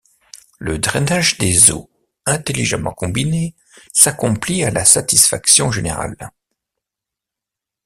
[0.57, 1.87] Le drainage des eaux,
[2.25, 3.53] intelligemment combiné,
[3.93, 6.31] s’accomplit à la satisfaction générale.